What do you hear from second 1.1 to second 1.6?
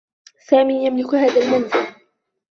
هذا